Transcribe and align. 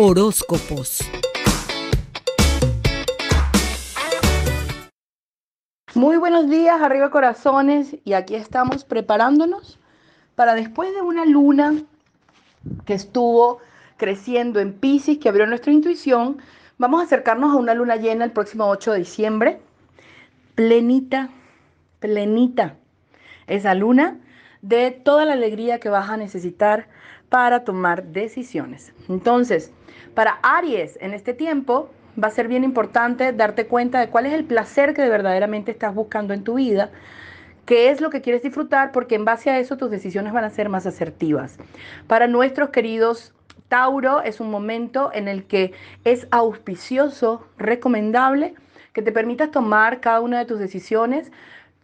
Horóscopos. 0.00 1.00
Muy 5.92 6.16
buenos 6.18 6.48
días, 6.48 6.80
arriba 6.80 7.10
corazones, 7.10 7.96
y 8.04 8.12
aquí 8.12 8.36
estamos 8.36 8.84
preparándonos 8.84 9.80
para 10.36 10.54
después 10.54 10.94
de 10.94 11.02
una 11.02 11.24
luna 11.24 11.82
que 12.86 12.94
estuvo 12.94 13.58
creciendo 13.96 14.60
en 14.60 14.72
Pisces, 14.72 15.18
que 15.18 15.30
abrió 15.30 15.48
nuestra 15.48 15.72
intuición, 15.72 16.38
vamos 16.78 17.00
a 17.00 17.04
acercarnos 17.04 17.52
a 17.52 17.56
una 17.56 17.74
luna 17.74 17.96
llena 17.96 18.24
el 18.24 18.30
próximo 18.30 18.68
8 18.68 18.92
de 18.92 18.98
diciembre, 19.00 19.60
plenita, 20.54 21.30
plenita, 21.98 22.76
esa 23.48 23.74
luna 23.74 24.18
de 24.62 24.92
toda 24.92 25.24
la 25.24 25.32
alegría 25.32 25.80
que 25.80 25.88
vas 25.88 26.08
a 26.08 26.16
necesitar 26.16 26.86
para 27.28 27.64
tomar 27.64 28.04
decisiones. 28.04 28.92
Entonces, 29.08 29.72
para 30.14 30.38
Aries 30.42 30.98
en 31.00 31.14
este 31.14 31.34
tiempo 31.34 31.90
va 32.22 32.28
a 32.28 32.32
ser 32.32 32.48
bien 32.48 32.64
importante 32.64 33.32
darte 33.32 33.66
cuenta 33.66 34.00
de 34.00 34.08
cuál 34.08 34.26
es 34.26 34.32
el 34.32 34.44
placer 34.44 34.94
que 34.94 35.08
verdaderamente 35.08 35.70
estás 35.70 35.94
buscando 35.94 36.34
en 36.34 36.44
tu 36.44 36.54
vida, 36.54 36.90
qué 37.64 37.90
es 37.90 38.00
lo 38.00 38.10
que 38.10 38.22
quieres 38.22 38.42
disfrutar, 38.42 38.92
porque 38.92 39.14
en 39.14 39.24
base 39.24 39.50
a 39.50 39.58
eso 39.58 39.76
tus 39.76 39.90
decisiones 39.90 40.32
van 40.32 40.44
a 40.44 40.50
ser 40.50 40.68
más 40.68 40.86
asertivas. 40.86 41.58
Para 42.06 42.26
nuestros 42.26 42.70
queridos 42.70 43.34
Tauro 43.68 44.22
es 44.22 44.40
un 44.40 44.50
momento 44.50 45.10
en 45.12 45.28
el 45.28 45.44
que 45.44 45.72
es 46.04 46.26
auspicioso, 46.30 47.46
recomendable, 47.58 48.54
que 48.94 49.02
te 49.02 49.12
permitas 49.12 49.50
tomar 49.50 50.00
cada 50.00 50.20
una 50.20 50.38
de 50.38 50.46
tus 50.46 50.58
decisiones 50.58 51.30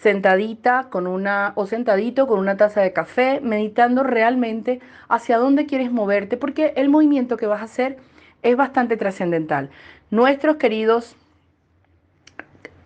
sentadita 0.00 0.88
con 0.90 1.06
una 1.06 1.52
o 1.56 1.66
sentadito 1.66 2.26
con 2.26 2.38
una 2.38 2.56
taza 2.56 2.80
de 2.80 2.92
café, 2.92 3.40
meditando 3.42 4.02
realmente 4.02 4.80
hacia 5.08 5.38
dónde 5.38 5.66
quieres 5.66 5.92
moverte, 5.92 6.36
porque 6.36 6.72
el 6.76 6.88
movimiento 6.88 7.36
que 7.36 7.46
vas 7.46 7.60
a 7.60 7.64
hacer 7.64 7.98
es 8.42 8.56
bastante 8.56 8.96
trascendental. 8.96 9.70
Nuestros 10.10 10.56
queridos 10.56 11.16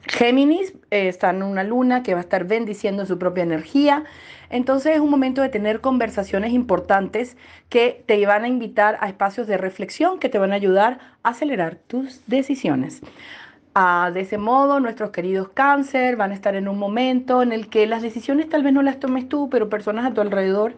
Géminis 0.06 0.74
eh, 0.90 1.08
están 1.08 1.36
en 1.36 1.44
una 1.44 1.64
luna 1.64 2.02
que 2.02 2.14
va 2.14 2.20
a 2.20 2.22
estar 2.22 2.44
bendiciendo 2.44 3.06
su 3.06 3.18
propia 3.18 3.42
energía. 3.42 4.04
Entonces 4.50 4.94
es 4.94 5.00
un 5.00 5.08
momento 5.08 5.40
de 5.40 5.48
tener 5.48 5.80
conversaciones 5.80 6.52
importantes 6.52 7.36
que 7.68 8.04
te 8.06 8.24
van 8.26 8.44
a 8.44 8.48
invitar 8.48 8.98
a 9.00 9.08
espacios 9.08 9.46
de 9.46 9.56
reflexión 9.56 10.18
que 10.18 10.28
te 10.28 10.38
van 10.38 10.52
a 10.52 10.56
ayudar 10.56 10.98
a 11.22 11.30
acelerar 11.30 11.76
tus 11.76 12.20
decisiones. 12.26 13.00
Ah, 13.76 14.12
de 14.14 14.20
ese 14.20 14.38
modo, 14.38 14.78
nuestros 14.78 15.10
queridos 15.10 15.48
cáncer 15.48 16.14
van 16.14 16.30
a 16.30 16.34
estar 16.34 16.54
en 16.54 16.68
un 16.68 16.78
momento 16.78 17.42
en 17.42 17.50
el 17.50 17.68
que 17.68 17.88
las 17.88 18.02
decisiones 18.02 18.48
tal 18.48 18.62
vez 18.62 18.72
no 18.72 18.82
las 18.82 19.00
tomes 19.00 19.28
tú, 19.28 19.48
pero 19.50 19.68
personas 19.68 20.06
a 20.06 20.14
tu 20.14 20.20
alrededor 20.20 20.74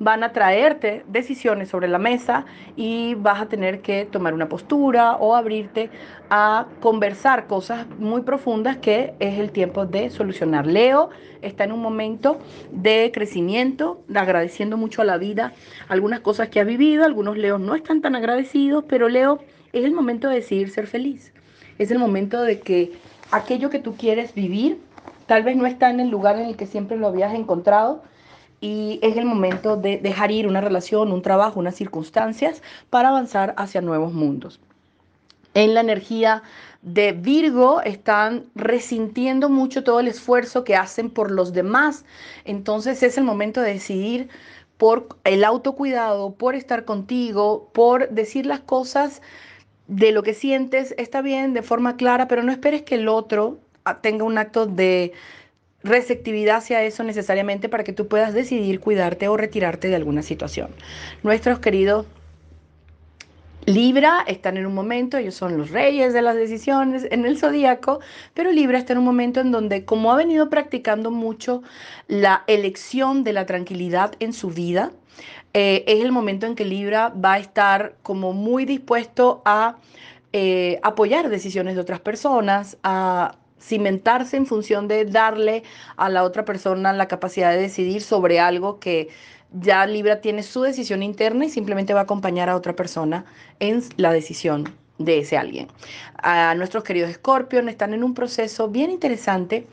van 0.00 0.24
a 0.24 0.32
traerte 0.32 1.04
decisiones 1.06 1.68
sobre 1.68 1.86
la 1.86 1.98
mesa 1.98 2.46
y 2.74 3.14
vas 3.14 3.40
a 3.40 3.46
tener 3.46 3.82
que 3.82 4.04
tomar 4.04 4.34
una 4.34 4.48
postura 4.48 5.12
o 5.12 5.36
abrirte 5.36 5.90
a 6.28 6.66
conversar 6.80 7.46
cosas 7.46 7.86
muy 8.00 8.22
profundas 8.22 8.78
que 8.78 9.14
es 9.20 9.38
el 9.38 9.52
tiempo 9.52 9.86
de 9.86 10.10
solucionar. 10.10 10.66
Leo 10.66 11.10
está 11.42 11.62
en 11.62 11.70
un 11.70 11.80
momento 11.80 12.40
de 12.72 13.12
crecimiento, 13.14 14.02
agradeciendo 14.12 14.76
mucho 14.76 15.02
a 15.02 15.04
la 15.04 15.18
vida 15.18 15.52
algunas 15.86 16.18
cosas 16.18 16.48
que 16.48 16.58
ha 16.58 16.64
vivido. 16.64 17.04
Algunos 17.04 17.38
Leos 17.38 17.60
no 17.60 17.76
están 17.76 18.00
tan 18.00 18.16
agradecidos, 18.16 18.86
pero 18.88 19.08
Leo 19.08 19.38
es 19.72 19.84
el 19.84 19.92
momento 19.92 20.28
de 20.28 20.34
decidir 20.34 20.70
ser 20.70 20.88
feliz 20.88 21.32
es 21.80 21.90
el 21.90 21.98
momento 21.98 22.42
de 22.42 22.60
que 22.60 22.92
aquello 23.30 23.70
que 23.70 23.78
tú 23.78 23.96
quieres 23.96 24.34
vivir 24.34 24.78
tal 25.26 25.44
vez 25.44 25.56
no 25.56 25.64
está 25.64 25.88
en 25.88 25.98
el 25.98 26.10
lugar 26.10 26.38
en 26.38 26.46
el 26.46 26.56
que 26.56 26.66
siempre 26.66 26.98
lo 26.98 27.06
habías 27.06 27.34
encontrado 27.34 28.02
y 28.60 29.00
es 29.02 29.16
el 29.16 29.24
momento 29.24 29.76
de 29.78 29.96
dejar 29.96 30.30
ir 30.30 30.46
una 30.46 30.60
relación, 30.60 31.10
un 31.10 31.22
trabajo, 31.22 31.58
unas 31.58 31.74
circunstancias 31.74 32.62
para 32.90 33.08
avanzar 33.08 33.54
hacia 33.56 33.80
nuevos 33.80 34.12
mundos. 34.12 34.60
En 35.54 35.72
la 35.72 35.80
energía 35.80 36.42
de 36.82 37.12
Virgo 37.12 37.80
están 37.80 38.44
resintiendo 38.54 39.48
mucho 39.48 39.82
todo 39.82 40.00
el 40.00 40.08
esfuerzo 40.08 40.64
que 40.64 40.76
hacen 40.76 41.08
por 41.08 41.30
los 41.30 41.54
demás. 41.54 42.04
Entonces 42.44 43.02
es 43.02 43.16
el 43.16 43.24
momento 43.24 43.62
de 43.62 43.72
decidir 43.72 44.28
por 44.76 45.08
el 45.24 45.44
autocuidado, 45.44 46.34
por 46.34 46.54
estar 46.54 46.84
contigo, 46.84 47.70
por 47.72 48.10
decir 48.10 48.44
las 48.44 48.60
cosas 48.60 49.22
de 49.90 50.12
lo 50.12 50.22
que 50.22 50.34
sientes, 50.34 50.94
está 50.98 51.20
bien 51.20 51.52
de 51.52 51.62
forma 51.62 51.96
clara, 51.96 52.28
pero 52.28 52.44
no 52.44 52.52
esperes 52.52 52.82
que 52.82 52.94
el 52.94 53.08
otro 53.08 53.58
ah, 53.84 54.00
tenga 54.00 54.24
un 54.24 54.38
acto 54.38 54.66
de 54.66 55.12
receptividad 55.82 56.58
hacia 56.58 56.84
eso 56.84 57.02
necesariamente 57.02 57.68
para 57.68 57.82
que 57.82 57.92
tú 57.92 58.06
puedas 58.06 58.32
decidir 58.32 58.78
cuidarte 58.78 59.26
o 59.26 59.36
retirarte 59.36 59.88
de 59.88 59.96
alguna 59.96 60.22
situación. 60.22 60.70
Nuestros 61.24 61.58
queridos 61.58 62.06
Libra 63.66 64.24
están 64.26 64.56
en 64.56 64.66
un 64.66 64.74
momento, 64.74 65.18
ellos 65.18 65.34
son 65.34 65.58
los 65.58 65.70
reyes 65.70 66.14
de 66.14 66.22
las 66.22 66.36
decisiones 66.36 67.06
en 67.10 67.24
el 67.26 67.36
zodíaco, 67.36 68.00
pero 68.32 68.52
Libra 68.52 68.78
está 68.78 68.92
en 68.92 69.00
un 69.00 69.04
momento 69.04 69.40
en 69.40 69.50
donde, 69.50 69.84
como 69.84 70.12
ha 70.12 70.16
venido 70.16 70.48
practicando 70.48 71.10
mucho 71.10 71.62
la 72.06 72.44
elección 72.46 73.22
de 73.22 73.32
la 73.32 73.44
tranquilidad 73.44 74.14
en 74.20 74.32
su 74.32 74.50
vida, 74.50 74.92
eh, 75.52 75.84
es 75.86 76.00
el 76.04 76.12
momento 76.12 76.46
en 76.46 76.54
que 76.54 76.64
Libra 76.64 77.08
va 77.08 77.34
a 77.34 77.38
estar 77.38 77.94
como 78.02 78.32
muy 78.32 78.64
dispuesto 78.64 79.42
a 79.44 79.76
eh, 80.32 80.78
apoyar 80.82 81.28
decisiones 81.28 81.74
de 81.74 81.80
otras 81.80 82.00
personas, 82.00 82.76
a 82.82 83.36
cimentarse 83.60 84.36
en 84.36 84.46
función 84.46 84.88
de 84.88 85.04
darle 85.04 85.64
a 85.96 86.08
la 86.08 86.22
otra 86.22 86.44
persona 86.44 86.92
la 86.92 87.08
capacidad 87.08 87.50
de 87.50 87.60
decidir 87.60 88.00
sobre 88.00 88.40
algo 88.40 88.78
que 88.78 89.08
ya 89.52 89.84
Libra 89.86 90.20
tiene 90.20 90.42
su 90.42 90.62
decisión 90.62 91.02
interna 91.02 91.44
y 91.44 91.50
simplemente 91.50 91.92
va 91.92 92.00
a 92.00 92.02
acompañar 92.04 92.48
a 92.48 92.56
otra 92.56 92.74
persona 92.76 93.24
en 93.58 93.82
la 93.96 94.12
decisión 94.12 94.72
de 94.98 95.18
ese 95.18 95.36
alguien. 95.36 95.68
A 96.16 96.54
nuestros 96.54 96.84
queridos 96.84 97.12
Scorpion 97.12 97.68
están 97.68 97.92
en 97.94 98.04
un 98.04 98.14
proceso 98.14 98.68
bien 98.68 98.90
interesante 98.90 99.66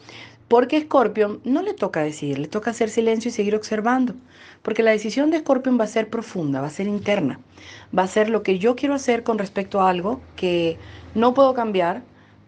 porque 0.48 0.82
Scorpion 0.82 1.42
no 1.44 1.62
le 1.62 1.74
toca 1.74 2.02
decidir, 2.02 2.40
le 2.40 2.48
toca 2.48 2.72
hacer 2.72 2.90
silencio 2.90 3.30
y 3.30 3.34
seguir 3.34 3.56
observando. 3.56 4.16
Porque 4.62 4.84
la 4.84 4.92
decisión 4.92 5.30
de 5.30 5.40
Scorpion 5.40 5.80
va 5.80 5.84
a 5.84 5.88
ser 5.88 6.10
profunda, 6.10 6.62
va 6.62 6.68
a 6.68 6.72
ser 6.72 6.88
interna. 6.88 7.40
Va 7.98 8.04
a 8.04 8.08
ser 8.08 8.30
lo 8.30 8.44
que 8.44 8.60
yo 8.60 8.76
quiero 8.76 8.96
hacer 8.96 9.24
con 9.24 9.38
respecto 9.38 9.82
a 9.82 9.90
algo 9.90 10.22
que 10.36 10.78
no 11.16 11.34
puedo 11.34 11.54
cambiar, 11.54 12.04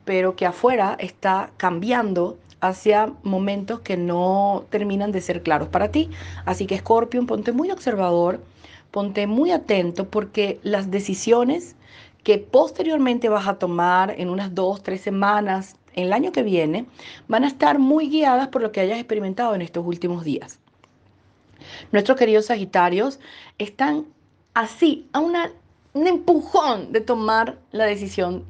pero 0.06 0.36
que 0.36 0.46
afuera 0.46 0.96
está 1.00 1.52
cambiando 1.58 2.38
hacia 2.62 3.14
momentos 3.24 3.82
que 3.82 3.98
no 3.98 4.66
terminan 4.70 5.12
de 5.12 5.22
ser 5.22 5.44
claros 5.44 5.68
para 5.68 5.92
ti. 5.92 6.09
Así 6.46 6.66
que 6.66 6.78
Scorpion, 6.78 7.26
ponte 7.26 7.52
muy 7.52 7.72
observador, 7.72 8.42
ponte 8.92 9.28
muy 9.28 9.52
atento 9.52 10.09
porque 10.09 10.59
las 10.64 10.92
decisiones 10.92 11.76
que 12.24 12.38
posteriormente 12.38 13.30
vas 13.30 13.48
a 13.48 13.56
tomar 13.56 14.14
en 14.18 14.30
unas 14.30 14.54
dos, 14.54 14.84
tres 14.84 15.02
semanas, 15.02 15.76
en 16.00 16.06
el 16.06 16.14
año 16.14 16.32
que 16.32 16.44
viene, 16.44 16.86
van 17.28 17.44
a 17.44 17.48
estar 17.48 17.78
muy 17.80 18.10
guiadas 18.10 18.48
por 18.48 18.62
lo 18.62 18.72
que 18.72 18.80
hayas 18.80 18.98
experimentado 18.98 19.54
en 19.54 19.62
estos 19.62 19.86
últimos 19.86 20.24
días. 20.24 20.60
Nuestros 21.92 22.18
queridos 22.18 22.46
Sagitarios 22.46 23.20
están 23.58 24.06
así, 24.54 25.08
a 25.12 25.20
un 25.20 26.08
empujón 26.08 26.92
de 26.92 27.02
tomar 27.02 27.58
la 27.72 27.86
decisión 27.86 28.46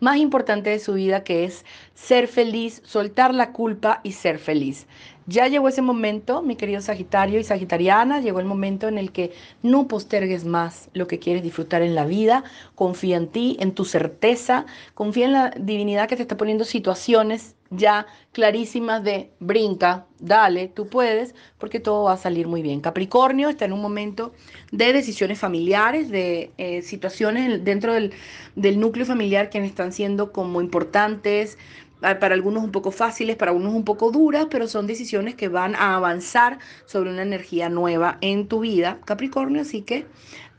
más 0.00 0.16
importante 0.16 0.70
de 0.70 0.78
su 0.78 0.94
vida, 0.94 1.24
que 1.24 1.44
es 1.44 1.64
ser 1.94 2.26
feliz, 2.26 2.82
soltar 2.84 3.34
la 3.34 3.52
culpa 3.52 4.00
y 4.02 4.12
ser 4.12 4.38
feliz. 4.38 4.86
Ya 5.28 5.46
llegó 5.46 5.68
ese 5.68 5.82
momento, 5.82 6.40
mi 6.40 6.56
querido 6.56 6.80
Sagitario 6.80 7.38
y 7.38 7.44
Sagitariana, 7.44 8.22
llegó 8.22 8.40
el 8.40 8.46
momento 8.46 8.88
en 8.88 8.96
el 8.96 9.12
que 9.12 9.32
no 9.62 9.86
postergues 9.86 10.46
más 10.46 10.88
lo 10.94 11.06
que 11.06 11.18
quieres 11.18 11.42
disfrutar 11.42 11.82
en 11.82 11.94
la 11.94 12.06
vida, 12.06 12.44
confía 12.74 13.18
en 13.18 13.28
ti, 13.28 13.58
en 13.60 13.74
tu 13.74 13.84
certeza, 13.84 14.64
confía 14.94 15.26
en 15.26 15.32
la 15.34 15.50
divinidad 15.50 16.08
que 16.08 16.16
te 16.16 16.22
está 16.22 16.38
poniendo 16.38 16.64
situaciones 16.64 17.56
ya 17.70 18.06
clarísimas 18.32 19.04
de 19.04 19.30
brinca, 19.38 20.06
dale, 20.18 20.68
tú 20.68 20.88
puedes, 20.88 21.34
porque 21.58 21.80
todo 21.80 22.04
va 22.04 22.14
a 22.14 22.16
salir 22.16 22.46
muy 22.48 22.62
bien. 22.62 22.80
Capricornio 22.80 23.50
está 23.50 23.66
en 23.66 23.74
un 23.74 23.82
momento 23.82 24.32
de 24.72 24.94
decisiones 24.94 25.38
familiares, 25.38 26.10
de 26.10 26.52
eh, 26.56 26.80
situaciones 26.80 27.62
dentro 27.64 27.92
del, 27.92 28.14
del 28.56 28.80
núcleo 28.80 29.04
familiar 29.04 29.50
que 29.50 29.58
están 29.58 29.92
siendo 29.92 30.32
como 30.32 30.62
importantes, 30.62 31.58
para 32.00 32.34
algunos 32.34 32.62
un 32.62 32.72
poco 32.72 32.90
fáciles, 32.90 33.36
para 33.36 33.50
algunos 33.50 33.74
un 33.74 33.84
poco 33.84 34.10
duras, 34.10 34.46
pero 34.50 34.68
son 34.68 34.86
decisiones 34.86 35.34
que 35.34 35.48
van 35.48 35.74
a 35.74 35.94
avanzar 35.96 36.58
sobre 36.86 37.10
una 37.10 37.22
energía 37.22 37.68
nueva 37.68 38.18
en 38.20 38.48
tu 38.48 38.60
vida, 38.60 38.98
Capricornio, 39.04 39.62
así 39.62 39.82
que 39.82 40.06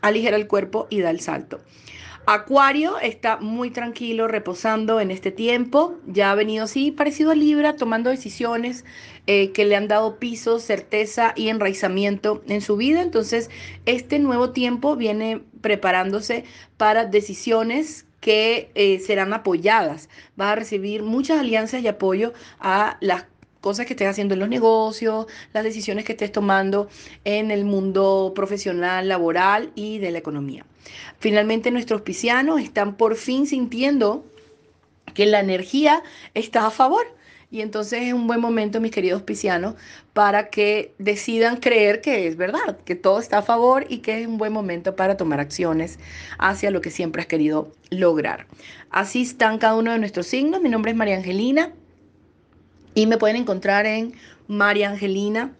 aligera 0.02 0.38
el 0.38 0.48
cuerpo 0.48 0.88
y 0.90 1.02
da 1.02 1.10
el 1.10 1.20
salto. 1.20 1.60
Acuario 2.26 3.00
está 3.00 3.38
muy 3.38 3.72
tranquilo, 3.72 4.28
reposando 4.28 5.00
en 5.00 5.10
este 5.10 5.32
tiempo. 5.32 5.98
Ya 6.06 6.30
ha 6.30 6.36
venido 6.36 6.66
así, 6.66 6.92
parecido 6.92 7.32
a 7.32 7.36
Libra, 7.36 7.76
tomando 7.76 8.12
decisiones 8.12 8.86
eh, 9.26 9.52
que 9.52 9.66
le 9.66 9.76
han 9.76 9.88
dado 9.88 10.20
piso, 10.20 10.60
certeza 10.60 11.34
y 11.36 11.50
enraizamiento 11.50 12.44
en 12.48 12.62
su 12.62 12.78
vida. 12.78 13.02
Entonces, 13.02 13.50
este 13.88 14.20
nuevo 14.20 14.52
tiempo 14.52 14.96
viene 14.96 15.42
preparándose 15.62 16.44
para 16.78 17.06
decisiones 17.06 18.06
que 18.20 18.72
eh, 18.76 19.00
serán 19.00 19.34
apoyadas. 19.34 20.10
Vas 20.36 20.52
a 20.52 20.56
recibir 20.56 21.04
muchas 21.04 21.40
alianzas 21.40 21.82
y 21.82 21.88
apoyo 21.88 22.34
a 22.60 22.98
las 23.02 23.26
cosas 23.62 23.86
que 23.86 23.94
estés 23.94 24.08
haciendo 24.08 24.34
en 24.34 24.40
los 24.40 24.50
negocios, 24.50 25.28
las 25.54 25.64
decisiones 25.64 26.06
que 26.06 26.14
estés 26.14 26.32
tomando 26.32 26.88
en 27.26 27.52
el 27.52 27.66
mundo 27.66 28.32
profesional, 28.36 29.08
laboral 29.08 29.72
y 29.76 30.00
de 30.00 30.12
la 30.12 30.20
economía. 30.20 30.66
Finalmente, 31.20 31.72
nuestros 31.72 32.02
piscianos 32.02 32.62
están 32.62 32.96
por 32.96 33.16
fin 33.16 33.48
sintiendo 33.48 34.26
que 35.14 35.26
la 35.26 35.40
energía 35.40 36.04
está 36.34 36.68
a 36.68 36.72
favor. 36.72 37.06
Y 37.52 37.62
entonces 37.62 38.04
es 38.04 38.14
un 38.14 38.28
buen 38.28 38.40
momento, 38.40 38.80
mis 38.80 38.92
queridos 38.92 39.24
piscianos, 39.24 39.74
para 40.14 40.50
que 40.50 40.94
decidan 41.00 41.58
creer 41.58 42.00
que 42.02 42.28
es 42.28 42.38
verdad, 42.38 42.78
que 42.86 42.96
todo 42.96 43.20
está 43.20 43.40
a 43.40 43.42
favor 43.42 43.86
y 43.90 44.00
que 44.00 44.22
es 44.22 44.28
un 44.28 44.38
buen 44.38 44.54
momento 44.54 44.96
para 44.96 45.18
tomar 45.18 45.40
acciones 45.40 45.98
hacia 46.38 46.70
lo 46.70 46.82
que 46.82 46.92
siempre 46.92 47.22
has 47.24 47.28
querido 47.28 47.72
lograr. 47.90 48.46
Así 48.92 49.24
están 49.24 49.58
cada 49.58 49.76
uno 49.76 49.92
de 49.92 49.98
nuestros 49.98 50.28
signos. 50.28 50.62
Mi 50.62 50.70
nombre 50.70 50.92
es 50.92 50.98
María 50.98 51.16
Angelina 51.16 51.74
y 52.94 53.08
me 53.08 53.18
pueden 53.18 53.38
encontrar 53.38 53.88
en 53.88 54.14
María 54.48 54.90
Angelina 54.90 55.56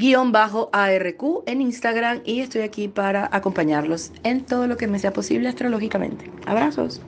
guion 0.00 0.32
bajo 0.32 0.70
ARQ 0.72 1.44
en 1.46 1.60
Instagram 1.60 2.22
y 2.24 2.40
estoy 2.40 2.62
aquí 2.62 2.88
para 2.88 3.28
acompañarlos 3.32 4.12
en 4.24 4.44
todo 4.44 4.66
lo 4.66 4.78
que 4.78 4.86
me 4.86 4.98
sea 4.98 5.12
posible 5.12 5.48
astrológicamente. 5.48 6.30
Abrazos. 6.46 7.02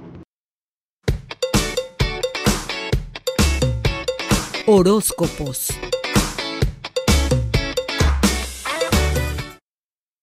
Horóscopos 4.74 5.68